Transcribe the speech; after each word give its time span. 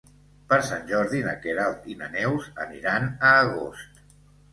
Per 0.51 0.57
Sant 0.67 0.85
Jordi 0.91 1.19
na 1.27 1.35
Queralt 1.43 1.85
i 1.95 1.97
na 1.99 2.07
Neus 2.13 2.47
aniran 2.65 3.05
a 3.29 3.35
Agost. 3.43 4.01